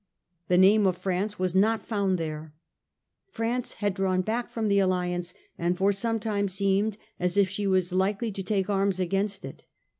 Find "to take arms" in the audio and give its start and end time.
8.31-8.99